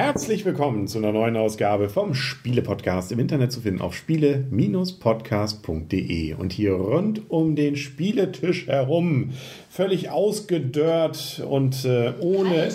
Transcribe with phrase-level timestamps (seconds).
[0.00, 6.52] Herzlich willkommen zu einer neuen Ausgabe vom Spiele-Podcast im Internet zu finden auf spiele-podcast.de und
[6.52, 9.32] hier rund um den Spieletisch herum,
[9.68, 12.68] völlig ausgedörrt und äh, ohne,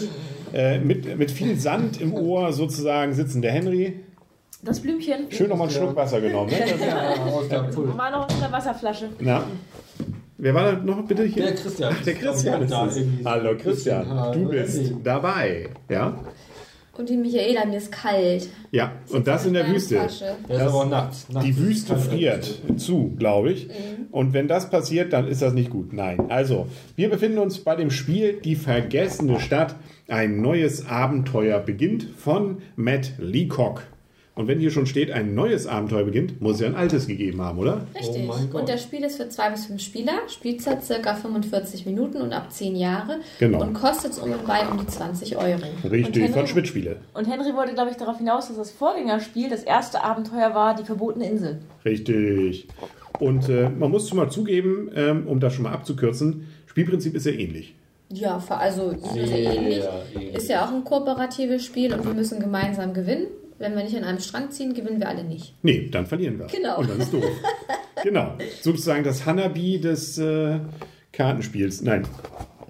[0.53, 4.01] äh, mit, mit viel Sand im Ohr sozusagen sitzen der Henry.
[4.61, 5.27] Das Blümchen.
[5.29, 6.51] Schön nochmal einen Schluck Wasser genommen.
[6.51, 6.57] Ne?
[7.97, 9.11] War noch in der Wasserflasche.
[9.21, 9.45] Na,
[10.37, 11.43] wer war da noch bitte hier?
[11.43, 11.95] Der Christian.
[11.97, 12.89] Ach, der Christian ist Da
[13.23, 15.69] Hallo Christian, du bist dabei.
[15.87, 16.19] Ja,
[16.95, 18.49] Und die Michaela, mir ist kalt.
[18.71, 18.91] ja.
[19.11, 19.95] und das in der Wüste.
[19.95, 20.35] Flasche.
[20.47, 21.15] Der ist Das- aber auch nackt.
[21.33, 23.67] Nackt Die Wüste friert zu, glaube ich.
[24.11, 25.91] Und wenn das passiert, dann ist das nicht gut.
[25.91, 26.29] Nein.
[26.29, 29.75] Also, wir befinden uns bei dem Spiel Die vergessene Stadt.
[30.07, 33.81] Ein neues Abenteuer beginnt von Matt Leacock.
[34.35, 37.39] Und wenn hier schon steht, ein neues Abenteuer beginnt, muss es ja ein altes gegeben
[37.41, 37.85] haben, oder?
[37.95, 38.27] Richtig.
[38.27, 42.33] Oh und das Spiel ist für zwei bis fünf Spieler, Spielzeit circa 45 Minuten und
[42.33, 43.19] ab 10 Jahre.
[43.39, 43.61] Genau.
[43.61, 45.61] Und kostet um und bei um die 20 Euro.
[45.83, 46.97] Richtig, von Schmidt-Spiele.
[47.13, 50.83] Und Henry wollte, glaube ich, darauf hinaus, dass das Vorgängerspiel, das erste Abenteuer war, die
[50.83, 51.59] verbotene Insel.
[51.85, 52.67] Richtig.
[53.19, 57.27] Und äh, man muss schon mal zugeben, ähm, um das schon mal abzukürzen, Spielprinzip ist
[57.27, 57.75] ja ähnlich.
[58.11, 59.83] Ja, also sehr Sehr ähnlich.
[60.15, 60.35] ähnlich.
[60.35, 63.27] Ist ja auch ein kooperatives Spiel und wir müssen gemeinsam gewinnen.
[63.59, 65.53] Wenn wir nicht an einem Strang ziehen, gewinnen wir alle nicht.
[65.61, 66.47] Nee, dann verlieren wir.
[66.47, 66.79] Genau.
[66.79, 67.23] Und dann ist doof.
[68.03, 68.37] genau.
[68.61, 70.59] Sozusagen das Hanabi des äh,
[71.11, 71.81] Kartenspiels.
[71.81, 72.07] Nein.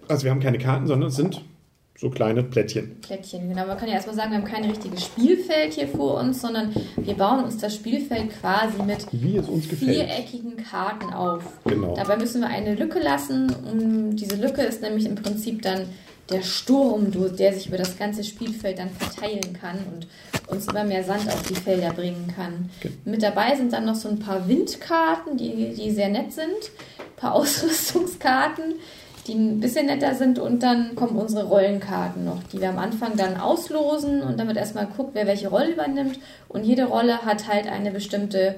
[0.08, 1.42] Also wir haben keine Karten, sondern es sind
[2.04, 3.00] so kleine Plättchen.
[3.02, 3.66] Plättchen, genau.
[3.66, 7.14] Man kann ja erstmal sagen, wir haben kein richtiges Spielfeld hier vor uns, sondern wir
[7.14, 11.44] bauen uns das Spielfeld quasi mit viereckigen Karten auf.
[11.66, 11.96] Genau.
[11.96, 13.50] Dabei müssen wir eine Lücke lassen.
[13.72, 15.86] Und diese Lücke ist nämlich im Prinzip dann
[16.34, 20.08] der Sturm, der sich über das ganze Spielfeld dann verteilen kann und
[20.48, 22.70] uns immer mehr Sand auf die Felder bringen kann.
[23.06, 27.16] Mit dabei sind dann noch so ein paar Windkarten, die, die sehr nett sind, ein
[27.16, 28.76] paar Ausrüstungskarten,
[29.28, 33.16] die ein bisschen netter sind und dann kommen unsere Rollenkarten noch, die wir am Anfang
[33.16, 37.68] dann auslosen und damit erstmal guckt, wer welche Rolle übernimmt und jede Rolle hat halt
[37.68, 38.56] eine bestimmte,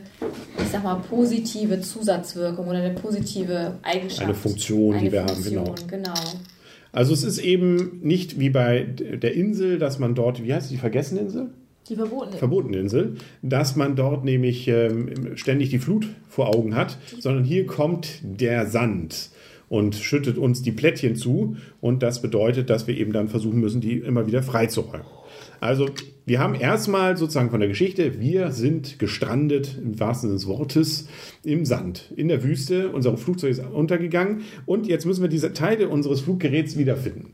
[0.59, 4.23] ich sag mal, positive Zusatzwirkung oder eine positive Eigenschaft.
[4.23, 6.13] Eine Funktion, die wir haben, Funktion, genau.
[6.13, 6.13] genau.
[6.95, 10.77] Also es ist eben nicht wie bei der Insel, dass man dort, wie heißt die
[10.77, 11.49] vergessene Insel?
[11.89, 16.97] Die verbotene verbotene Insel, dass man dort nämlich ähm, ständig die Flut vor Augen hat,
[17.19, 19.29] sondern hier kommt der Sand
[19.67, 23.81] und schüttet uns die Plättchen zu und das bedeutet, dass wir eben dann versuchen müssen,
[23.81, 25.05] die immer wieder freizuräumen.
[25.65, 25.87] Also
[26.27, 31.07] wir haben erstmal sozusagen von der Geschichte, wir sind gestrandet im wahrsten Sinne des Wortes
[31.43, 32.91] im Sand, in der Wüste.
[32.91, 37.31] Unser Flugzeug ist untergegangen und jetzt müssen wir diese Teile unseres Fluggeräts wiederfinden.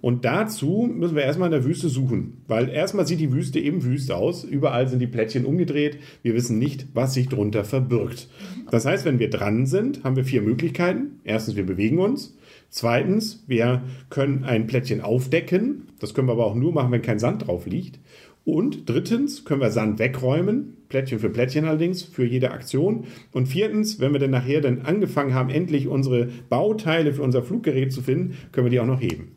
[0.00, 3.84] Und dazu müssen wir erstmal in der Wüste suchen, weil erstmal sieht die Wüste eben
[3.84, 4.42] Wüste aus.
[4.42, 5.98] Überall sind die Plättchen umgedreht.
[6.22, 8.28] Wir wissen nicht, was sich drunter verbirgt.
[8.72, 11.20] Das heißt, wenn wir dran sind, haben wir vier Möglichkeiten.
[11.22, 12.36] Erstens, wir bewegen uns.
[12.70, 15.88] Zweitens, wir können ein Plättchen aufdecken.
[16.00, 17.98] Das können wir aber auch nur machen, wenn kein Sand drauf liegt.
[18.44, 23.04] Und drittens können wir Sand wegräumen, Plättchen für Plättchen allerdings, für jede Aktion.
[23.32, 27.92] Und viertens, wenn wir dann nachher dann angefangen haben, endlich unsere Bauteile für unser Fluggerät
[27.92, 29.32] zu finden, können wir die auch noch heben.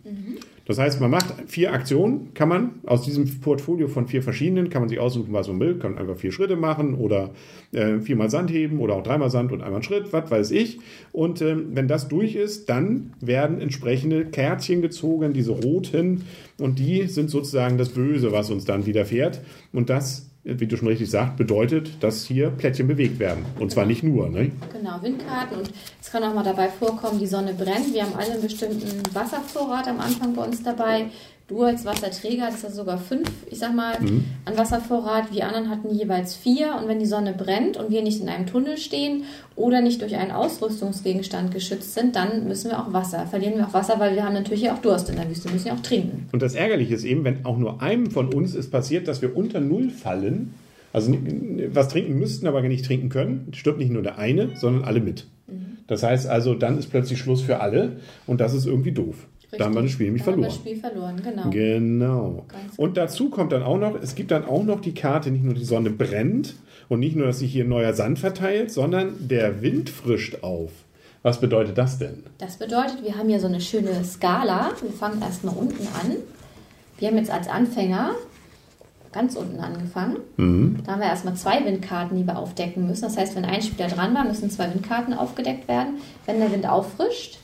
[0.72, 4.82] Das heißt, man macht vier Aktionen, kann man aus diesem Portfolio von vier verschiedenen, kann
[4.82, 7.32] man sich aussuchen, was man will, kann einfach vier Schritte machen oder
[7.74, 10.80] äh, viermal Sand heben oder auch dreimal Sand und einmal einen Schritt, was weiß ich.
[11.12, 16.24] Und ähm, wenn das durch ist, dann werden entsprechende Kärtchen gezogen, diese roten,
[16.58, 19.42] und die sind sozusagen das Böse, was uns dann widerfährt.
[19.74, 23.46] Und das, wie du schon richtig sagst, bedeutet, dass hier Plättchen bewegt werden.
[23.60, 24.52] Und zwar nicht nur, ne?
[24.74, 25.72] Genau, Windkarten und
[26.02, 27.94] es kann auch mal dabei vorkommen, die Sonne brennt.
[27.94, 31.06] Wir haben alle einen bestimmten Wasservorrat am Anfang bei uns dabei.
[31.52, 34.24] Du als Wasserträger hattest ja sogar fünf, ich sag mal, Mhm.
[34.46, 35.34] an Wasservorrat.
[35.34, 36.78] Wir anderen hatten jeweils vier.
[36.82, 39.26] Und wenn die Sonne brennt und wir nicht in einem Tunnel stehen
[39.58, 43.28] oder nicht durch einen Ausrüstungsgegenstand geschützt sind, dann müssen wir auch Wasser.
[43.28, 45.74] Verlieren wir auch Wasser, weil wir haben natürlich auch Durst in der Wüste, müssen ja
[45.74, 46.30] auch trinken.
[46.32, 49.36] Und das Ärgerliche ist eben, wenn auch nur einem von uns ist passiert, dass wir
[49.36, 50.54] unter Null fallen,
[50.94, 51.14] also
[51.74, 55.28] was trinken müssten, aber nicht trinken können, stirbt nicht nur der eine, sondern alle mit.
[55.88, 59.28] Das heißt also, dann ist plötzlich Schluss für alle und das ist irgendwie doof.
[59.58, 60.64] Da haben wir das Spiel nämlich Da haben wir verloren.
[60.64, 61.50] das Spiel verloren, genau.
[61.50, 62.46] Genau.
[62.48, 65.44] Ganz Und dazu kommt dann auch noch, es gibt dann auch noch die Karte, nicht
[65.44, 66.56] nur die Sonne brennt
[66.90, 70.72] und nicht nur, dass sich hier neuer Sand verteilt, sondern der Wind frischt auf.
[71.24, 72.24] Was bedeutet das denn?
[72.40, 74.72] Das bedeutet, wir haben hier so eine schöne Skala.
[74.82, 76.16] Wir fangen erstmal unten an.
[76.98, 78.12] Wir haben jetzt als Anfänger
[79.12, 80.18] ganz unten angefangen.
[80.38, 83.04] Da haben wir erstmal zwei Windkarten, die wir aufdecken müssen.
[83.04, 85.96] Das heißt, wenn ein Spieler dran war, müssen zwei Windkarten aufgedeckt werden.
[86.26, 87.38] Wenn der Wind auffrischt,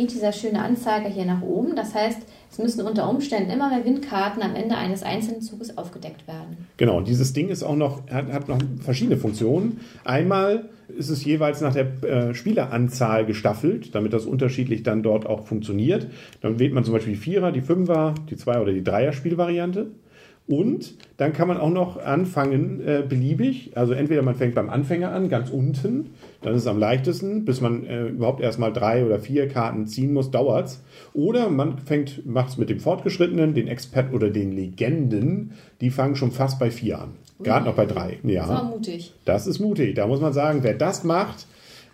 [0.00, 1.76] geht dieser schöne Anzeiger hier nach oben.
[1.76, 6.26] Das heißt, Es müssen unter Umständen immer mehr Windkarten am Ende eines einzelnen Zuges aufgedeckt
[6.26, 6.66] werden.
[6.78, 9.80] Genau, und dieses Ding ist auch noch, hat, hat noch verschiedene Funktionen.
[10.04, 15.46] Einmal ist es jeweils nach der äh, Spieleranzahl gestaffelt, damit das unterschiedlich dann dort auch
[15.46, 16.08] funktioniert.
[16.40, 19.86] Dann wählt man zum Beispiel die Vierer, die Fünfer, die Zwei- oder die Dreier-Spielvariante.
[20.50, 23.70] Und dann kann man auch noch anfangen, äh, beliebig.
[23.76, 26.10] Also entweder man fängt beim Anfänger an, ganz unten,
[26.42, 30.12] dann ist es am leichtesten, bis man äh, überhaupt erstmal drei oder vier Karten ziehen
[30.12, 30.82] muss, dauert's.
[31.14, 36.16] Oder man fängt, macht es mit dem Fortgeschrittenen, den Expert oder den Legenden, die fangen
[36.16, 37.10] schon fast bei vier an.
[37.40, 38.18] Gerade noch bei drei.
[38.24, 38.40] Ja.
[38.40, 39.14] Das war mutig.
[39.24, 39.94] Das ist mutig.
[39.94, 41.46] Da muss man sagen, wer das macht,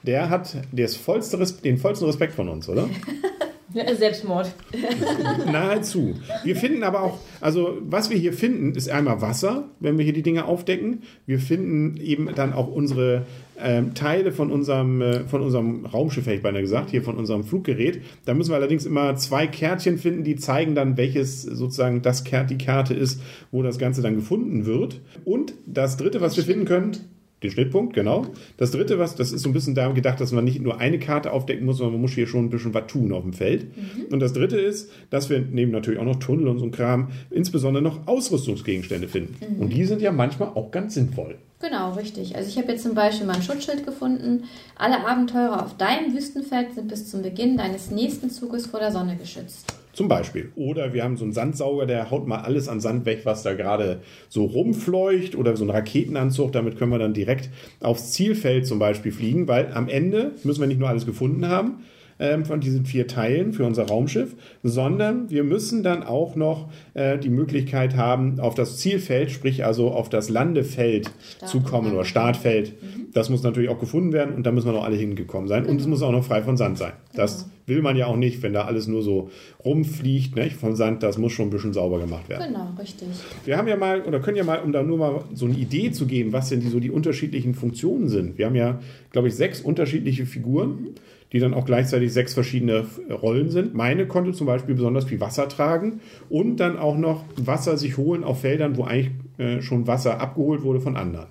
[0.03, 0.57] der hat
[1.05, 2.89] vollste, den vollsten Respekt von uns, oder?
[3.77, 4.55] Ja, Selbstmord.
[5.53, 6.15] Nahezu.
[6.45, 10.15] Wir finden aber auch, also was wir hier finden, ist einmal Wasser, wenn wir hier
[10.15, 11.03] die Dinge aufdecken.
[11.27, 13.27] Wir finden eben dann auch unsere
[13.61, 17.45] ähm, Teile von unserem, äh, von unserem Raumschiff, hätte ich beinahe gesagt, hier von unserem
[17.45, 18.01] Fluggerät.
[18.25, 22.49] Da müssen wir allerdings immer zwei Kärtchen finden, die zeigen dann, welches sozusagen das Kärt,
[22.49, 23.21] die Karte ist,
[23.51, 25.03] wo das Ganze dann gefunden wird.
[25.27, 26.97] Und das dritte, was wir finden können,
[27.43, 28.27] den Schnittpunkt, genau.
[28.57, 30.99] Das dritte, was, das ist so ein bisschen darum gedacht, dass man nicht nur eine
[30.99, 33.67] Karte aufdecken muss, sondern man muss hier schon ein bisschen was tun auf dem Feld.
[34.11, 37.09] Und das dritte ist, dass wir neben natürlich auch noch Tunnel und so ein Kram,
[37.31, 39.61] insbesondere noch Ausrüstungsgegenstände finden.
[39.61, 41.37] Und die sind ja manchmal auch ganz sinnvoll.
[41.61, 42.37] Genau, richtig.
[42.37, 44.45] Also ich habe jetzt zum Beispiel mein Schutzschild gefunden.
[44.77, 49.17] Alle Abenteurer auf deinem Wüstenfeld sind bis zum Beginn deines nächsten Zuges vor der Sonne
[49.17, 49.75] geschützt.
[49.97, 50.53] Zum Beispiel.
[50.57, 53.55] Oder wir haben so einen Sandsauger, der haut mal alles an Sand weg, was da
[53.55, 55.35] gerade so rumfleucht.
[55.35, 57.49] Oder so einen Raketenanzug, damit können wir dann direkt
[57.81, 61.79] aufs Zielfeld zum Beispiel fliegen, weil am Ende müssen wir nicht nur alles gefunden haben
[62.19, 67.17] ähm, von diesen vier Teilen für unser Raumschiff, sondern wir müssen dann auch noch äh,
[67.17, 72.05] die Möglichkeit haben, auf das Zielfeld, sprich also auf das Landefeld Start- zu kommen oder
[72.05, 72.75] Startfeld.
[73.15, 75.65] Das muss natürlich auch gefunden werden und da müssen wir noch alle hingekommen sein.
[75.65, 76.93] Und es muss auch noch frei von Sand sein.
[77.15, 79.31] Das will man ja auch nicht, wenn da alles nur so
[79.65, 80.57] rumfliegt nicht?
[80.57, 81.03] von Sand.
[81.03, 82.53] Das muss schon ein bisschen sauber gemacht werden.
[82.53, 83.09] Genau, richtig.
[83.45, 85.91] Wir haben ja mal, oder können ja mal, um da nur mal so eine Idee
[85.91, 88.39] zu geben, was denn die, so die unterschiedlichen Funktionen sind.
[88.39, 88.81] Wir haben ja,
[89.11, 90.95] glaube ich, sechs unterschiedliche Figuren,
[91.33, 93.75] die dann auch gleichzeitig sechs verschiedene Rollen sind.
[93.75, 98.23] Meine konnte zum Beispiel besonders viel Wasser tragen und dann auch noch Wasser sich holen
[98.25, 101.27] auf Feldern, wo eigentlich äh, schon Wasser abgeholt wurde von anderen.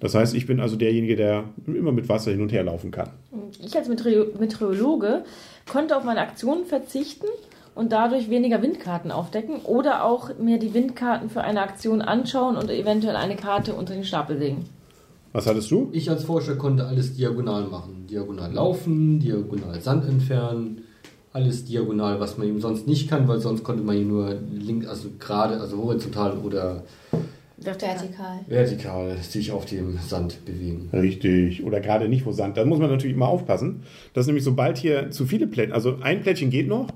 [0.00, 3.10] Das heißt, ich bin also derjenige, der immer mit Wasser hin und her laufen kann.
[3.64, 5.24] Ich als Meteor- Meteorologe
[5.70, 7.26] konnte auf meine Aktionen verzichten
[7.74, 12.70] und dadurch weniger Windkarten aufdecken oder auch mir die Windkarten für eine Aktion anschauen und
[12.70, 14.64] eventuell eine Karte unter den Stapel legen.
[15.32, 15.88] Was hattest du?
[15.92, 18.06] Ich als Forscher konnte alles diagonal machen.
[18.08, 20.82] Diagonal laufen, diagonal Sand entfernen,
[21.32, 24.86] alles diagonal, was man eben sonst nicht kann, weil sonst konnte man ihn nur link,
[24.86, 26.82] also gerade, also horizontal oder
[27.56, 28.40] Vertikal.
[28.48, 30.90] vertikal sich auf dem Sand bewegen.
[30.92, 31.64] Richtig.
[31.64, 32.56] Oder gerade nicht, wo Sand.
[32.56, 33.82] Da muss man natürlich immer aufpassen.
[34.14, 36.88] Das ist nämlich, sobald hier zu viele Plättchen, also ein Plättchen geht noch,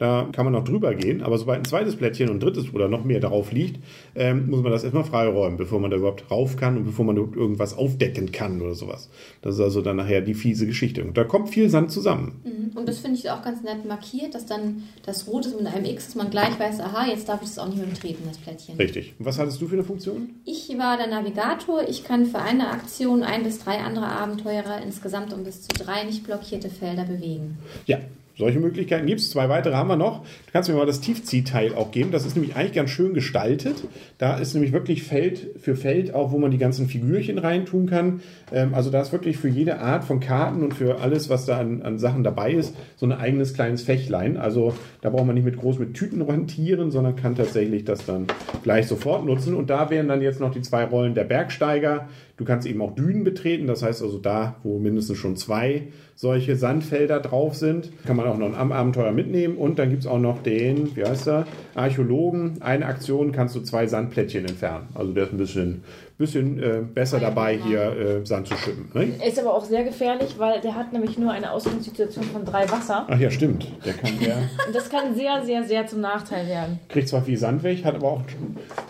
[0.00, 2.88] da kann man noch drüber gehen, aber sobald ein zweites Plättchen und ein drittes oder
[2.88, 6.56] noch mehr darauf liegt, ähm, muss man das erstmal freiräumen, bevor man da überhaupt rauf
[6.56, 9.10] kann und bevor man irgendwas aufdecken kann oder sowas.
[9.42, 11.04] Das ist also dann nachher die fiese Geschichte.
[11.04, 12.40] Und da kommt viel Sand zusammen.
[12.44, 12.78] Mhm.
[12.78, 15.84] Und das finde ich auch ganz nett markiert, dass dann das Rot ist mit einem
[15.84, 18.38] X, dass man gleich weiß, aha, jetzt darf ich das auch nicht mehr betreten, das
[18.38, 18.76] Plättchen.
[18.76, 19.12] Richtig.
[19.18, 20.30] Und was hattest du für eine Funktion?
[20.46, 21.86] Ich war der Navigator.
[21.86, 26.04] Ich kann für eine Aktion ein bis drei andere Abenteurer insgesamt um bis zu drei
[26.04, 27.58] nicht blockierte Felder bewegen.
[27.84, 27.98] Ja,
[28.40, 29.30] solche Möglichkeiten gibt es.
[29.30, 30.22] Zwei weitere haben wir noch.
[30.22, 32.10] Du kannst mir mal das Tiefziehteil auch geben.
[32.10, 33.84] Das ist nämlich eigentlich ganz schön gestaltet.
[34.18, 38.20] Da ist nämlich wirklich Feld für Feld auch, wo man die ganzen Figürchen reintun kann.
[38.52, 41.58] Ähm, also da ist wirklich für jede Art von Karten und für alles, was da
[41.58, 44.36] an, an Sachen dabei ist, so ein eigenes kleines Fächlein.
[44.36, 48.26] Also da braucht man nicht mit groß mit Tüten rantieren, sondern kann tatsächlich das dann
[48.62, 49.54] gleich sofort nutzen.
[49.54, 52.08] Und da wären dann jetzt noch die zwei Rollen der Bergsteiger.
[52.36, 53.66] Du kannst eben auch Dünen betreten.
[53.66, 55.88] Das heißt also da, wo mindestens schon zwei
[56.20, 59.56] solche Sandfelder drauf sind, kann man auch noch ein Abenteuer mitnehmen.
[59.56, 62.60] Und dann gibt es auch noch den, wie heißt er, Archäologen.
[62.60, 64.88] Eine Aktion kannst du zwei Sandplättchen entfernen.
[64.94, 65.82] Also der ist ein bisschen,
[66.18, 68.90] bisschen äh, besser dabei, hier äh, Sand zu schippen.
[68.92, 69.14] Ne?
[69.18, 72.70] Er ist aber auch sehr gefährlich, weil der hat nämlich nur eine Ausgangssituation von drei
[72.70, 73.06] Wasser.
[73.08, 73.66] Ach ja, stimmt.
[73.86, 74.36] Der kann der
[74.66, 76.80] Und das kann sehr, sehr, sehr zum Nachteil werden.
[76.90, 78.22] kriegt zwar viel Sand weg, hat aber auch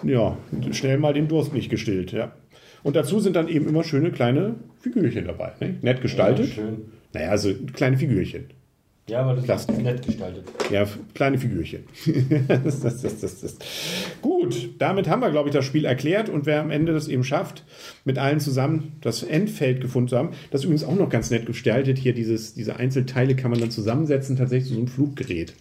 [0.03, 0.37] ja,
[0.73, 2.11] schnell mal den Durst nicht gestillt.
[2.11, 2.33] Ja.
[2.83, 5.53] Und dazu sind dann eben immer schöne kleine Figürchen dabei.
[5.61, 5.77] Ne?
[5.81, 6.49] Nett gestaltet.
[6.49, 7.00] Ja, schön.
[7.13, 8.47] Naja, also kleine Figürchen.
[9.11, 9.77] Ja, aber das Plastik.
[9.77, 10.45] ist nett gestaltet.
[10.71, 11.83] Ja, kleine Figürchen.
[12.49, 13.57] das, das, das, das, das.
[14.23, 17.25] Gut, damit haben wir, glaube ich, das Spiel erklärt und wer am Ende das eben
[17.25, 17.65] schafft,
[18.05, 21.45] mit allen zusammen das Endfeld gefunden zu haben, das ist übrigens auch noch ganz nett
[21.45, 21.99] gestaltet.
[21.99, 25.55] Hier dieses, diese Einzelteile kann man dann zusammensetzen, tatsächlich zu so einem Fluggerät.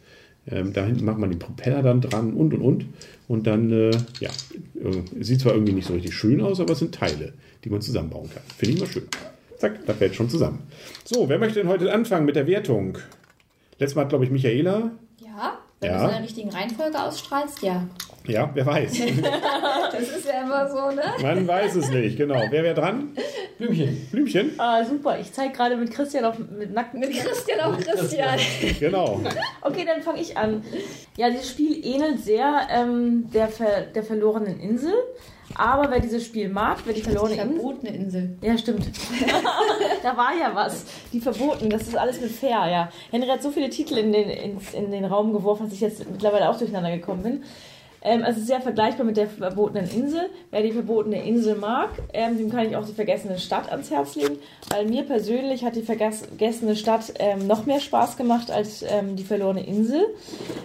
[0.48, 2.86] Ähm, da hinten macht man den Propeller dann dran und und und.
[3.27, 6.79] Und dann, äh, ja, äh, sieht zwar irgendwie nicht so richtig schön aus, aber es
[6.79, 8.44] sind Teile, die man zusammenbauen kann.
[8.56, 9.08] Finde ich mal schön.
[9.59, 10.63] Zack, da fällt schon zusammen.
[11.03, 12.97] So, wer möchte denn heute anfangen mit der Wertung?
[13.77, 15.97] Letztes Mal hat, glaube ich, Michaela Ja, Wenn Ja.
[15.97, 17.83] du es in der richtigen Reihenfolge ausstrahlst, ja.
[18.25, 18.91] Ja, wer weiß.
[19.91, 21.03] Das ist ja immer so, ne?
[21.21, 22.41] Man weiß es nicht, genau.
[22.49, 23.09] Wer wäre dran?
[23.59, 24.07] Blümchen.
[24.09, 24.51] Blümchen?
[24.57, 25.19] Ah, super.
[25.19, 28.39] Ich zeige gerade mit Christian auf mit nackten Mit Christian auf Christian.
[28.79, 29.19] Genau.
[29.61, 30.63] Okay, dann fange ich an.
[31.17, 34.93] Ja, dieses Spiel ähnelt sehr ähm, der, Ver der verlorenen Insel.
[35.55, 37.47] Aber wer dieses Spiel mag, wer die verlorene Insel.
[37.47, 38.37] Verbotene Insel.
[38.41, 38.87] Ja, stimmt.
[40.03, 40.85] da war ja was.
[41.11, 42.89] Die verboten, das ist alles mit fair, ja.
[43.11, 46.09] Henry hat so viele Titel in den, in, in den Raum geworfen, dass ich jetzt
[46.09, 47.43] mittlerweile auch durcheinander gekommen bin.
[48.01, 50.29] Ähm, also sehr vergleichbar mit der verbotenen Insel.
[50.51, 54.15] Wer die verbotene Insel mag, ähm, dem kann ich auch die vergessene Stadt ans Herz
[54.15, 54.38] legen,
[54.70, 59.15] weil mir persönlich hat die vergess- vergessene Stadt ähm, noch mehr Spaß gemacht als ähm,
[59.15, 60.06] die verlorene Insel.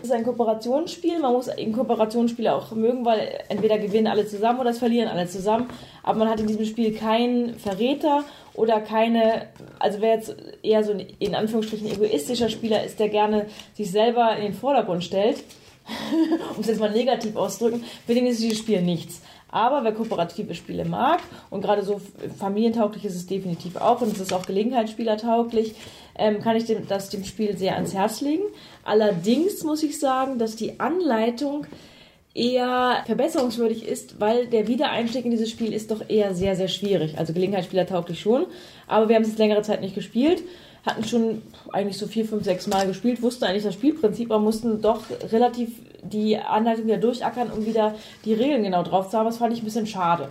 [0.01, 1.19] Es ist ein Kooperationsspiel.
[1.19, 5.27] Man muss in Kooperationsspiele auch mögen, weil entweder gewinnen alle zusammen oder es verlieren alle
[5.27, 5.69] zusammen.
[6.03, 8.25] Aber man hat in diesem Spiel keinen Verräter
[8.55, 9.49] oder keine,
[9.81, 14.37] also wer jetzt eher so ein in Anführungsstrichen egoistischer Spieler ist, der gerne sich selber
[14.37, 15.43] in den Vordergrund stellt,
[16.57, 19.21] um es jetzt mal negativ auszudrücken, für den ist dieses Spiel nichts.
[19.49, 22.01] Aber wer kooperative Spiele mag und gerade so
[22.39, 25.77] familientauglich ist es definitiv auch und es ist auch gelegenheitsspielertauglich,
[26.17, 28.43] ähm, kann ich dem, das dem Spiel sehr ans Herz legen.
[28.83, 31.67] Allerdings muss ich sagen, dass die Anleitung
[32.35, 37.17] eher verbesserungswürdig ist, weil der Wiedereinstieg in dieses Spiel ist doch eher sehr, sehr schwierig.
[37.17, 38.47] Also Gelegenheitsspieler tauglich schon,
[38.89, 40.43] aber wir haben es jetzt längere Zeit nicht gespielt,
[40.85, 44.83] hatten schon eigentlich so vier, fünf, sechs Mal gespielt, wussten eigentlich das Spielprinzip, aber mussten
[44.83, 45.71] doch relativ
[46.03, 49.27] die Anleitung wieder durchackern, um wieder die Regeln genau drauf zu haben.
[49.27, 50.29] Das fand ich ein bisschen schade.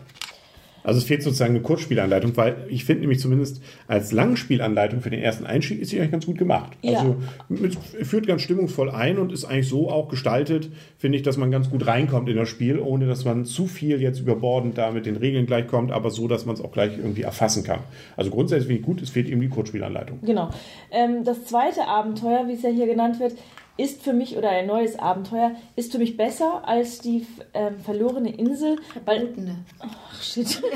[0.83, 5.21] Also es fehlt sozusagen eine Kurzspielanleitung, weil ich finde nämlich zumindest als Langspielanleitung für den
[5.21, 6.73] ersten Einstieg ist sie eigentlich ganz gut gemacht.
[6.81, 6.99] Ja.
[6.99, 7.15] Also
[7.49, 11.51] mit, führt ganz stimmungsvoll ein und ist eigentlich so auch gestaltet, finde ich, dass man
[11.51, 15.05] ganz gut reinkommt in das Spiel, ohne dass man zu viel jetzt überbordend da mit
[15.05, 17.79] den Regeln gleich kommt, aber so, dass man es auch gleich irgendwie erfassen kann.
[18.17, 20.19] Also grundsätzlich finde ich gut, es fehlt eben die Kurzspielanleitung.
[20.21, 20.49] Genau.
[20.91, 23.33] Ähm, das zweite Abenteuer, wie es ja hier genannt wird,
[23.77, 28.35] ist für mich, oder ein neues Abenteuer, ist für mich besser als die ähm, verlorene
[28.35, 29.21] Insel, weil.
[29.21, 29.65] Verbotene.
[29.79, 30.61] Ach, shit.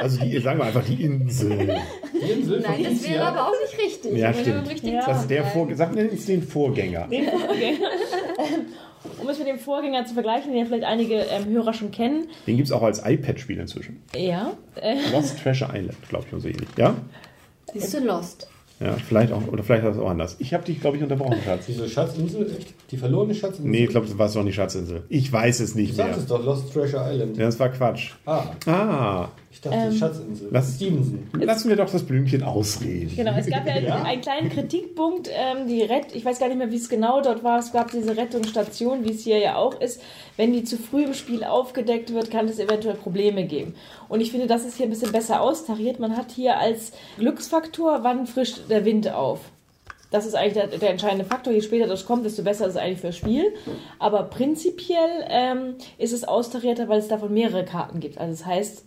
[0.00, 1.78] Also die, sagen wir einfach die Insel.
[2.14, 4.16] Die Insel Nein, das wäre aber auch nicht richtig.
[4.16, 4.56] Ja, stimmt.
[4.56, 5.04] im richtigen Ja.
[5.04, 7.06] Das ist der Teil Vor Sag mir jetzt den Vorgänger.
[7.08, 7.88] Den Vorgänger.
[9.20, 12.28] um es mit dem Vorgänger zu vergleichen, den ja vielleicht einige ähm, Hörer schon kennen.
[12.46, 14.02] Den gibt es auch als iPad-Spiel inzwischen.
[14.16, 14.52] Ja.
[15.12, 16.68] Lost Treasure Island, glaube ich, so ähnlich.
[16.78, 16.94] Ja?
[17.74, 18.48] Siehst du Lost?
[18.80, 20.36] Ja, vielleicht auch, oder vielleicht war es auch anders.
[20.38, 21.66] Ich habe dich, glaube ich, unterbrochen, Schatz.
[21.66, 22.74] Diese Schatzinsel, echt?
[22.90, 23.70] Die verlorene Schatzinsel?
[23.70, 25.02] Nee, ich glaube, das war es doch nicht Schatzinsel.
[25.10, 26.06] Ich weiß es Du nicht mehr.
[26.06, 27.36] sagtest doch Lost Treasure Island.
[27.36, 28.12] Ja, das war Quatsch.
[28.24, 30.48] Ah, Ah, ich dachte Ähm, Schatzinsel.
[30.52, 31.28] lass- Stevenson.
[31.34, 33.12] lassen wir doch das Blümchen ausreden.
[33.16, 34.02] Genau, es gab ja, Ja.
[34.02, 37.42] einen kleinen Kritikpunkt, ähm, die Rett, ich weiß gar nicht mehr, wie es genau dort
[37.42, 40.00] war, es gab diese Rettungsstation, wie es hier ja auch ist.
[40.36, 43.74] Wenn die zu früh im Spiel aufgedeckt wird, kann es eventuell Probleme geben.
[44.08, 45.98] Und ich finde, das ist hier ein bisschen besser austariert.
[45.98, 49.40] Man hat hier als Glücksfaktor, wann frischt der Wind auf.
[50.12, 51.52] Das ist eigentlich der, der entscheidende Faktor.
[51.52, 53.52] Je später das kommt, desto besser ist es eigentlich fürs Spiel.
[54.00, 58.18] Aber prinzipiell ähm, ist es austarierter, weil es davon mehrere Karten gibt.
[58.18, 58.84] Also das heißt,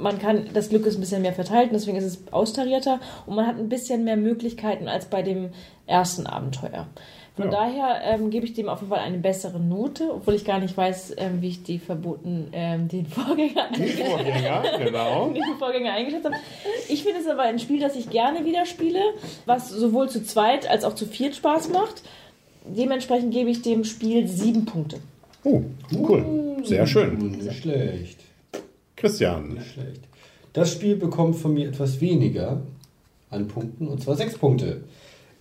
[0.00, 3.36] man kann, das Glück ist ein bisschen mehr verteilt, und deswegen ist es austarierter und
[3.36, 5.50] man hat ein bisschen mehr Möglichkeiten als bei dem
[5.86, 6.86] ersten Abenteuer.
[7.36, 7.50] Von Ja.
[7.50, 10.76] daher ähm, gebe ich dem auf jeden Fall eine bessere Note, obwohl ich gar nicht
[10.76, 13.68] weiß, ähm, wie ich die verboten, ähm, den Vorgänger,
[14.06, 15.30] Vorgänger, genau.
[15.30, 16.36] den Vorgänger eingeschätzt habe.
[16.88, 19.00] Ich finde es aber ein Spiel, das ich gerne wieder spiele,
[19.46, 22.02] was sowohl zu zweit als auch zu viert Spaß macht.
[22.66, 24.98] Dementsprechend gebe ich dem Spiel sieben Punkte.
[25.42, 25.60] Oh,
[25.92, 26.24] cool.
[26.62, 27.18] Sehr schön.
[27.32, 28.20] Nicht schlecht.
[29.04, 29.52] Christian.
[29.52, 30.00] Nicht schlecht.
[30.54, 32.62] Das Spiel bekommt von mir etwas weniger
[33.28, 34.80] an Punkten, und zwar sechs Punkte.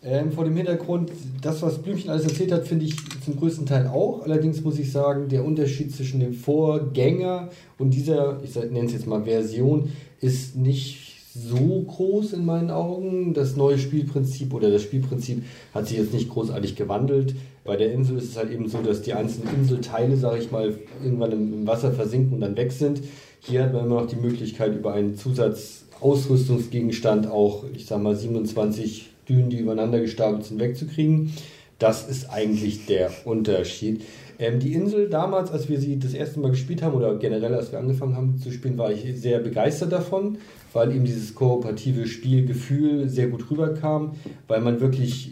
[0.04, 3.88] Ähm, vor dem Hintergrund, das, was Blümchen alles erzählt hat, finde ich zum größten Teil
[3.88, 4.24] auch.
[4.24, 9.08] Allerdings muss ich sagen, der Unterschied zwischen dem Vorgänger und dieser, ich nenne es jetzt
[9.08, 13.34] mal Version, ist nicht so groß in meinen Augen.
[13.34, 15.42] Das neue Spielprinzip oder das Spielprinzip
[15.74, 17.34] hat sich jetzt nicht großartig gewandelt.
[17.64, 20.78] Bei der Insel ist es halt eben so, dass die einzelnen Inselteile, sage ich mal,
[21.02, 23.02] irgendwann im im Wasser versinken und dann weg sind.
[23.46, 29.10] Hier hat man immer noch die Möglichkeit, über einen Zusatzausrüstungsgegenstand auch, ich sag mal, 27
[29.28, 31.34] Dünen, die übereinander gestapelt sind, wegzukriegen.
[31.78, 34.06] Das ist eigentlich der Unterschied.
[34.40, 37.74] Ähm, die Insel damals, als wir sie das erste Mal gespielt haben oder generell, als
[37.74, 40.38] wir angefangen haben zu spielen, war ich sehr begeistert davon,
[40.72, 44.14] weil eben dieses kooperative Spielgefühl sehr gut rüberkam,
[44.48, 45.32] weil man wirklich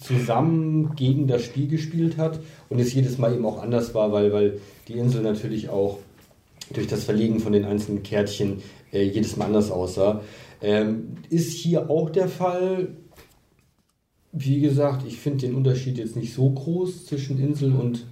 [0.00, 4.32] zusammen gegen das Spiel gespielt hat und es jedes Mal eben auch anders war, weil,
[4.32, 5.98] weil die Insel natürlich auch
[6.72, 8.62] durch das Verlegen von den einzelnen Kärtchen
[8.92, 10.22] äh, jedes Mal anders aussah.
[10.60, 12.96] Ähm, ist hier auch der Fall.
[14.32, 18.06] Wie gesagt, ich finde den Unterschied jetzt nicht so groß zwischen Insel und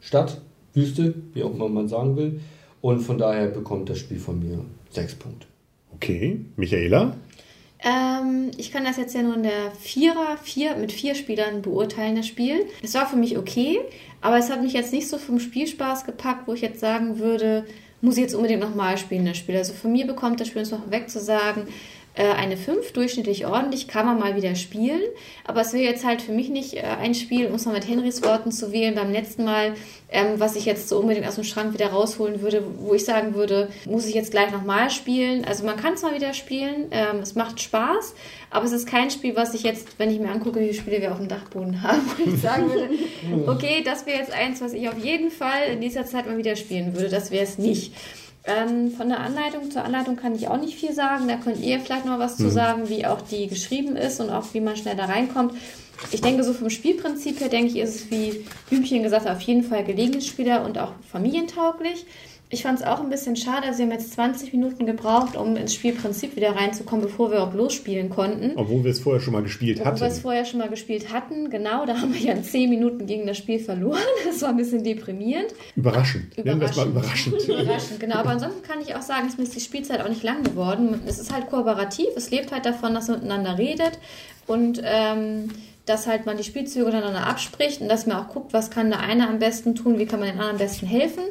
[0.00, 0.40] Stadt,
[0.74, 2.40] Wüste, wie auch immer man sagen will.
[2.80, 5.46] Und von daher bekommt das Spiel von mir sechs Punkte.
[5.94, 7.16] Okay, Michaela.
[7.80, 12.16] Ähm, ich kann das jetzt ja nur in der Vierer, vier, mit vier Spielern beurteilen,
[12.16, 12.66] das Spiel.
[12.82, 13.80] Es war für mich okay,
[14.20, 17.64] aber es hat mich jetzt nicht so vom Spielspaß gepackt, wo ich jetzt sagen würde,
[18.00, 19.56] muss ich jetzt unbedingt nochmal spielen, das Spiel.
[19.56, 21.66] Also von mir bekommt das Spiel uns noch weg zu sagen,
[22.24, 25.00] eine 5, durchschnittlich ordentlich, kann man mal wieder spielen.
[25.44, 27.88] Aber es wäre jetzt halt für mich nicht äh, ein Spiel, um es mal mit
[27.88, 29.74] Henrys Worten zu wählen, beim letzten Mal,
[30.10, 33.34] ähm, was ich jetzt so unbedingt aus dem Schrank wieder rausholen würde, wo ich sagen
[33.34, 35.44] würde, muss ich jetzt gleich nochmal spielen.
[35.44, 38.14] Also man kann es mal wieder spielen, ähm, es macht Spaß,
[38.50, 41.00] aber es ist kein Spiel, was ich jetzt, wenn ich mir angucke, wie viele Spiele
[41.00, 42.90] wir auf dem Dachboden haben, wo ich sagen würde,
[43.50, 46.56] okay, das wäre jetzt eins, was ich auf jeden Fall in dieser Zeit mal wieder
[46.56, 47.08] spielen würde.
[47.08, 47.92] Das wäre es nicht.
[48.44, 51.28] Ähm, von der Anleitung zur Anleitung kann ich auch nicht viel sagen.
[51.28, 52.50] Da könnt ihr vielleicht noch was zu Mhm.
[52.50, 55.54] sagen, wie auch die geschrieben ist und auch wie man schnell da reinkommt.
[56.12, 59.42] Ich denke, so vom Spielprinzip her, denke ich, ist es, wie Blümchen gesagt hat, auf
[59.42, 62.06] jeden Fall Gelegenheitsspieler und auch familientauglich.
[62.50, 65.54] Ich fand es auch ein bisschen schade, also wir haben jetzt 20 Minuten gebraucht, um
[65.56, 68.52] ins Spielprinzip wieder reinzukommen, bevor wir auch losspielen konnten.
[68.56, 70.22] Obwohl wir es vorher schon mal gespielt Obwohl wir es hatten.
[70.22, 73.36] vorher schon mal gespielt hatten, genau, da haben wir ja in 10 Minuten gegen das
[73.36, 73.98] Spiel verloren.
[74.24, 75.48] Das war ein bisschen deprimierend.
[75.74, 76.36] Überraschend.
[76.42, 77.42] Nennen wir es mal überraschend.
[77.48, 78.16] Überraschend, genau.
[78.16, 81.00] Aber ansonsten kann ich auch sagen, es ist die Spielzeit auch nicht lang geworden.
[81.06, 83.98] Es ist halt kooperativ, es lebt halt davon, dass man miteinander redet
[84.46, 85.48] und ähm,
[85.86, 89.00] dass halt man die Spielzüge untereinander abspricht und dass man auch guckt, was kann der
[89.00, 91.24] eine am besten tun, wie kann man den anderen am besten helfen.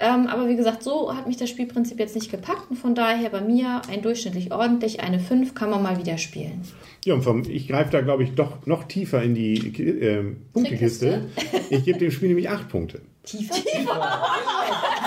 [0.00, 3.30] Ähm, aber wie gesagt, so hat mich das Spielprinzip jetzt nicht gepackt und von daher
[3.30, 6.62] bei mir ein durchschnittlich ordentlich, eine 5 kann man mal wieder spielen.
[7.04, 11.26] Ja, und vom, ich greife da, glaube ich, doch noch tiefer in die äh, Punktekiste.
[11.70, 13.00] Ich gebe dem Spiel nämlich acht Punkte.
[13.28, 14.22] Tiefer?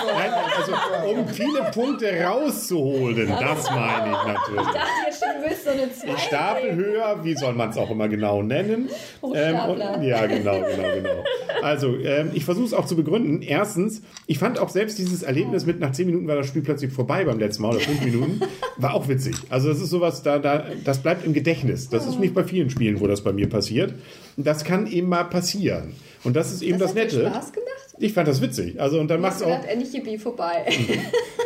[0.06, 0.72] Nein, also
[1.10, 4.68] um viele Punkte rauszuholen, das meine ich natürlich.
[4.68, 6.16] Ich dachte jetzt schon, du willst so eine 2.
[6.18, 8.88] Stapel höher, wie soll man es auch immer genau nennen?
[9.34, 11.24] Ähm, und, ja, genau, genau, genau.
[11.62, 13.42] Also, ähm, ich versuche es auch zu begründen.
[13.42, 16.92] Erstens, ich fand auch selbst dieses Erlebnis mit nach 10 Minuten war das Spiel plötzlich
[16.92, 18.40] vorbei beim letzten Mal oder 5 Minuten,
[18.76, 19.36] war auch witzig.
[19.48, 21.88] Also, das ist sowas, da, da, das bleibt im Gedächtnis.
[21.88, 23.94] Das ist nicht bei vielen Spielen, wo das bei mir passiert.
[24.36, 25.94] Das kann eben mal passieren.
[26.24, 27.30] Und das ist eben das, hat dir Nette.
[27.30, 27.71] Spaß gemacht?
[27.98, 28.80] Ich fand das witzig.
[28.80, 29.64] Also, und dann Du macht hast es auch.
[29.64, 30.64] endlich Yippie, vorbei.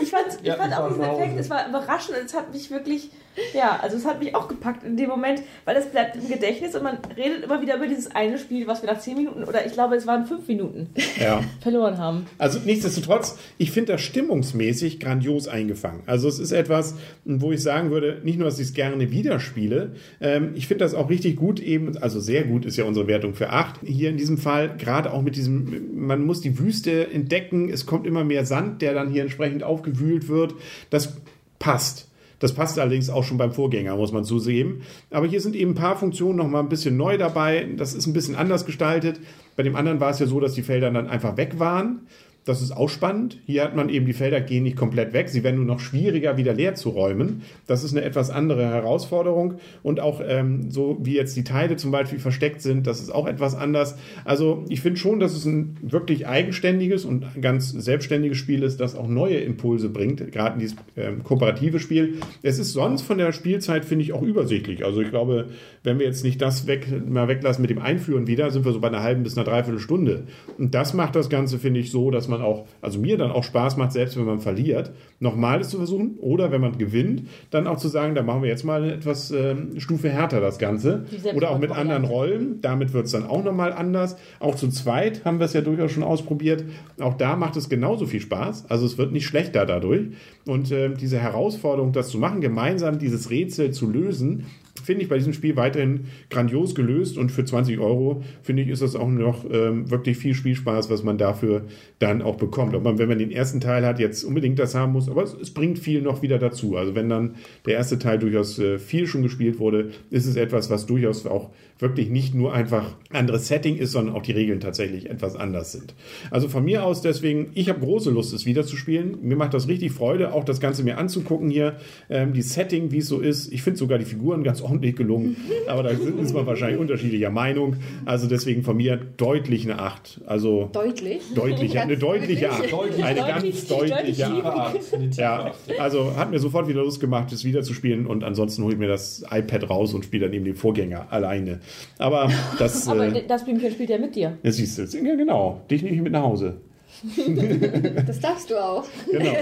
[0.03, 1.03] Ich fand, ich Ja, fand ich auch diesen.
[1.05, 3.11] Effekt, es war überraschend und es hat mich wirklich,
[3.55, 6.75] ja, also es hat mich auch gepackt in dem Moment, weil das bleibt im Gedächtnis
[6.75, 9.67] und man redet immer wieder über dieses eine Spiel, was wir nach 10 Minuten oder
[9.67, 10.89] ich glaube, es waren 5 Minuten
[11.21, 11.43] Ja.
[11.61, 12.27] verloren haben.
[12.39, 16.03] Also nichtsdestotrotz, ich finde das stimmungsmäßig grandios eingefangen.
[16.07, 16.95] Also es ist etwas,
[17.25, 20.85] wo ich sagen würde, nicht nur, dass ich es gerne wieder spiele, ähm, ich finde
[20.85, 23.81] das auch richtig gut eben, also sehr gut ist ja unsere Wertung für 8.
[23.85, 28.07] Hier in diesem Fall, gerade auch mit diesem, man muss die Wüste entdecken, es kommt
[28.07, 30.55] immer mehr Sand, der dann hier entsprechend aufgewühlt wird.
[30.91, 31.17] Das
[31.59, 32.09] passt.
[32.39, 34.83] Das passt allerdings auch schon beim Vorgänger, muss man zugeben.
[35.11, 37.67] Aber hier sind eben ein paar Funktionen noch mal ein bisschen neu dabei.
[37.77, 39.21] Das ist ein bisschen anders gestaltet.
[39.57, 42.07] Bei dem anderen war es ja so, dass die Felder dann einfach weg waren.
[42.47, 43.39] Das ist auch spannend.
[43.45, 45.29] Hier hat man eben, die Felder gehen nicht komplett weg.
[45.29, 47.43] Sie werden nur noch schwieriger, wieder leer zu räumen.
[47.67, 49.55] Das ist eine etwas andere Herausforderung.
[49.83, 53.27] Und auch ähm, so wie jetzt die Teile zum Beispiel versteckt sind, das ist auch
[53.27, 53.99] etwas anders.
[54.25, 58.95] Also ich finde schon, dass es ein wirklich eigenständiges und ganz selbstständiges Spiel ist, das
[58.95, 62.19] auch neue Impulse bringt, gerade in dieses ähm, kooperative Spiel.
[62.43, 64.85] Es ist sonst von der Spielzeit, finde ich, auch übersichtlich.
[64.85, 65.49] Also ich glaube,
[65.83, 68.79] wenn wir jetzt nicht das weg, mal weglassen mit dem Einführen wieder, sind wir so
[68.79, 70.29] bei einer halben bis einer Dreiviertelstunde.
[70.59, 73.45] Und das macht das Ganze, finde ich, so, dass man auch, also mir dann auch
[73.45, 76.17] Spaß macht, selbst wenn man verliert, nochmal es zu versuchen.
[76.19, 79.31] Oder wenn man gewinnt, dann auch zu sagen, da machen wir jetzt mal eine etwas
[79.31, 81.05] ähm, Stufe härter das Ganze.
[81.35, 82.61] Oder auch mit anderen Rollen.
[82.61, 84.17] Damit wird es dann auch nochmal anders.
[84.41, 86.65] Auch zu zweit haben wir es ja durchaus schon ausprobiert.
[87.01, 88.67] Auch da macht es genauso viel Spaß.
[88.69, 90.09] Also es wird nicht schlechter dadurch.
[90.47, 94.47] Und ähm, diese Herausforderung, das zu machen, gemeinsam dieses Rätsel zu lösen,
[94.87, 97.19] finde ich bei diesem Spiel weiterhin grandios gelöst.
[97.19, 101.03] Und für 20 Euro, finde ich, ist das auch noch ähm, wirklich viel Spielspaß, was
[101.03, 101.65] man dafür
[101.99, 102.75] dann auch bekommt.
[102.75, 105.35] Ob man, wenn man den ersten Teil hat, jetzt unbedingt das haben muss, aber es,
[105.35, 106.77] es bringt viel noch wieder dazu.
[106.77, 107.35] Also wenn dann
[107.67, 111.51] der erste Teil durchaus äh, viel schon gespielt wurde, ist es etwas, was durchaus auch
[111.79, 115.95] wirklich nicht nur einfach anderes Setting ist, sondern auch die Regeln tatsächlich etwas anders sind.
[116.31, 119.19] Also von mir aus deswegen, ich habe große Lust, es wieder zu spielen.
[119.23, 121.77] Mir macht das richtig Freude, auch das Ganze mir anzugucken hier.
[122.09, 123.53] Ähm, die Setting, wie es so ist.
[123.53, 125.37] Ich finde sogar die Figuren ganz ordentlich gelungen,
[125.67, 127.77] aber da ist man wahrscheinlich unterschiedlicher Meinung.
[128.05, 130.21] Also deswegen von mir deutlich eine 8.
[130.27, 131.23] Also Deutlich.
[131.35, 132.73] deutlich, eine deutliche 8.
[132.73, 133.05] Deutlich.
[133.05, 135.17] Eine Deutlich, ganz deutliche deutlich 8.
[135.17, 138.75] Ja, also hat mir sofort wieder Lust gemacht, es wieder zu spielen und ansonsten hole
[138.75, 141.61] ich mir das iPad raus und spiele dann eben den Vorgänger alleine.
[141.99, 144.39] Aber das, Aber äh, das Blümchen spielt ja mit dir.
[144.43, 146.61] das siehst du, ja genau, dich nehme ich mit nach Hause.
[148.07, 148.85] Das darfst du auch.
[149.11, 149.33] Genau.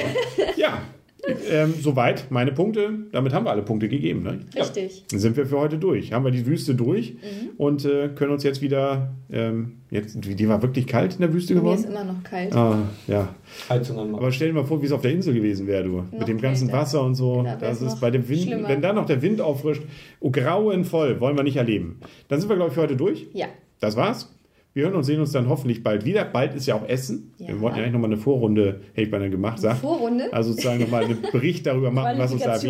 [0.56, 0.82] Ja,
[1.50, 2.90] ähm, soweit meine Punkte.
[3.12, 4.22] Damit haben wir alle Punkte gegeben.
[4.22, 4.40] Ne?
[4.56, 5.04] Richtig.
[5.10, 6.12] Dann sind wir für heute durch.
[6.12, 7.14] Haben wir die Wüste durch
[7.56, 9.14] und äh, können uns jetzt wieder.
[9.30, 12.04] Ähm, jetzt, die war wirklich kalt in der Wüste Mir ist geworden.
[12.04, 12.54] immer noch kalt.
[12.54, 13.34] Ah, ja.
[13.68, 14.20] Heizung anmachen.
[14.22, 16.04] Aber stell dir mal vor, wie es auf der Insel gewesen wäre, du.
[16.16, 16.80] Mit dem ganzen kälter.
[16.82, 17.42] Wasser und so.
[17.42, 18.68] Da das wär's ist noch bei dem Wind, schlimmer.
[18.68, 19.82] wenn dann noch der Wind auffrischt.
[20.20, 22.00] Oh, grauenvoll, wollen wir nicht erleben.
[22.28, 23.26] Dann sind wir, glaube ich, für heute durch.
[23.32, 23.46] Ja.
[23.80, 24.33] Das war's.
[24.74, 26.24] Wir hören und sehen uns dann hoffentlich bald wieder.
[26.24, 27.32] Bald ist ja auch Essen.
[27.38, 27.46] Ja.
[27.46, 29.78] Wir wollten ja eigentlich nochmal eine Vorrunde, hätte ich beinahe gemacht, sagt.
[29.78, 30.32] Vorrunde?
[30.32, 32.60] Also sozusagen nochmal einen Bericht darüber machen, was uns da.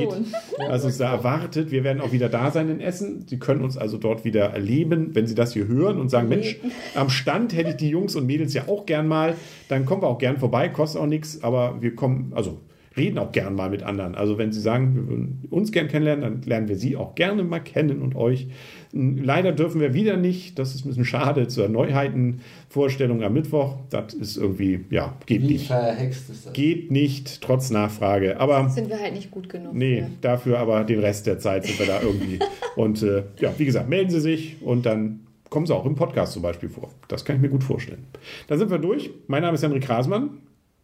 [0.68, 1.70] Was uns da erwartet.
[1.70, 3.24] Wir werden auch wieder da sein in Essen.
[3.26, 6.58] Sie können uns also dort wieder erleben, wenn Sie das hier hören und sagen, Mensch,
[6.94, 9.34] am Stand hätte ich die Jungs und Mädels ja auch gern mal.
[9.70, 12.58] Dann kommen wir auch gern vorbei, kostet auch nichts, aber wir kommen, also
[12.96, 14.14] reden auch gern mal mit anderen.
[14.14, 17.42] Also wenn Sie sagen, wir würden uns gern kennenlernen, dann lernen wir Sie auch gerne
[17.42, 18.46] mal kennen und euch.
[18.92, 23.76] Leider dürfen wir wieder nicht, das ist ein bisschen schade, zur Neuheitenvorstellung am Mittwoch.
[23.90, 25.66] Das ist irgendwie, ja, geht Wie nicht.
[25.66, 26.52] verhext ist das?
[26.52, 28.38] Geht nicht, trotz Nachfrage.
[28.38, 29.74] Aber Sind wir halt nicht gut genug.
[29.74, 30.10] Nee, für.
[30.20, 32.38] dafür aber den Rest der Zeit sind wir da irgendwie.
[32.76, 36.32] Und äh, ja, wie gesagt, melden Sie sich und dann kommen Sie auch im Podcast
[36.32, 36.90] zum Beispiel vor.
[37.06, 38.04] Das kann ich mir gut vorstellen.
[38.48, 39.10] Dann sind wir durch.
[39.28, 40.30] Mein Name ist Henrik Krasmann.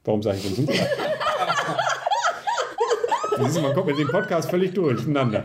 [0.05, 0.69] Warum sage ich denn
[3.41, 5.45] du, man kommt mit dem Podcast völlig durcheinander.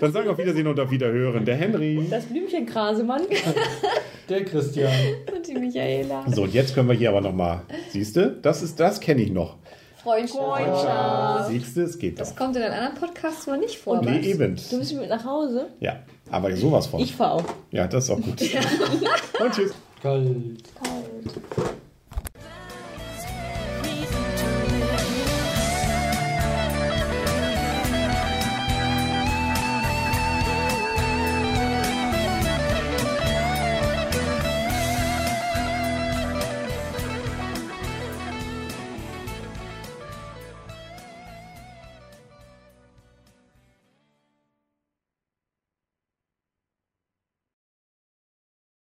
[0.00, 1.44] Dann sagen auf Wiedersehen und auf Wiederhören.
[1.44, 2.06] Der Henry.
[2.10, 3.22] Das Blümchen Krasemann.
[4.28, 4.92] Der Christian.
[5.34, 6.24] Und die Michaela.
[6.30, 7.62] So, und jetzt können wir hier aber nochmal.
[7.90, 9.56] Siehst du, das, ist, das kenne ich noch.
[10.02, 11.48] Freundschaft.
[11.48, 12.24] Siehst du, es geht doch.
[12.24, 14.02] Das kommt in den anderen Podcasts mal nicht vor.
[14.02, 14.56] Nee, eben.
[14.70, 15.68] Du bist mit nach Hause?
[15.80, 16.00] Ja,
[16.30, 17.00] aber sowas von.
[17.00, 17.44] Ich fahr auch.
[17.70, 18.40] Ja, das ist auch gut.
[19.40, 19.72] Und tschüss.
[20.02, 20.28] Kalt.
[20.82, 21.40] Kalt.